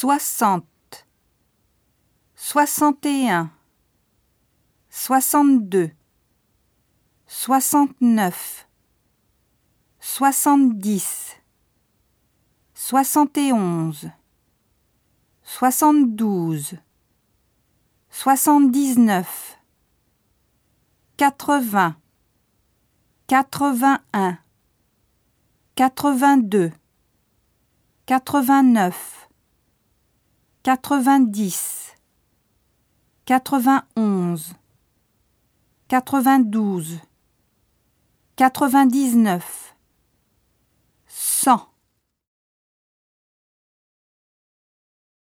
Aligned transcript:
soixante, 0.00 1.06
soixante 2.34 3.04
et 3.04 3.28
un, 3.28 3.50
soixante-deux, 4.88 5.90
soixante-neuf, 7.26 8.66
soixante-dix, 10.00 11.36
soixante 12.72 13.36
et 13.36 13.52
onze, 13.52 14.10
soixante-douze, 15.42 16.78
soixante-dix-neuf, 18.08 19.58
quatre-vingts, 21.18 21.96
quatre-vingt-un, 23.26 24.38
quatre-vingt-deux, 25.74 26.72
quatre-vingt-neuf, 28.06 29.29
quatre-vingt-dix, 30.62 31.94
quatre-vingt-onze, 33.24 34.52
quatre-vingt-douze, 35.88 37.00
quatre-vingt-dix-neuf, 38.36 39.74
cent. 41.06 41.66